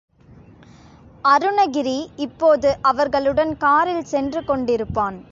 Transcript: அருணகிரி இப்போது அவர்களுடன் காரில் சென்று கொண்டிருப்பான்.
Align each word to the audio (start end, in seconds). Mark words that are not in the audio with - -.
அருணகிரி 1.25 2.09
இப்போது 2.17 2.77
அவர்களுடன் 2.81 3.57
காரில் 3.57 4.03
சென்று 4.03 4.41
கொண்டிருப்பான். 4.41 5.23